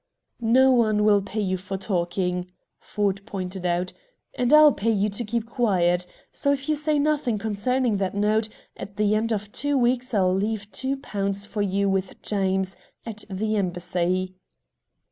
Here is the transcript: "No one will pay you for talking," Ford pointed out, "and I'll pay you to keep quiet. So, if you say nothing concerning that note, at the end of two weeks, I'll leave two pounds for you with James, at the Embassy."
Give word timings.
"No 0.41 0.71
one 0.71 1.03
will 1.03 1.21
pay 1.21 1.41
you 1.41 1.57
for 1.57 1.77
talking," 1.77 2.51
Ford 2.79 3.21
pointed 3.27 3.67
out, 3.67 3.93
"and 4.33 4.51
I'll 4.51 4.71
pay 4.71 4.89
you 4.89 5.09
to 5.09 5.23
keep 5.23 5.45
quiet. 5.45 6.07
So, 6.31 6.51
if 6.51 6.67
you 6.67 6.73
say 6.73 6.97
nothing 6.97 7.37
concerning 7.37 7.97
that 7.97 8.15
note, 8.15 8.49
at 8.75 8.95
the 8.95 9.13
end 9.13 9.31
of 9.31 9.51
two 9.51 9.77
weeks, 9.77 10.15
I'll 10.15 10.33
leave 10.33 10.71
two 10.71 10.97
pounds 10.97 11.45
for 11.45 11.61
you 11.61 11.87
with 11.87 12.19
James, 12.23 12.75
at 13.05 13.25
the 13.29 13.55
Embassy." 13.57 14.33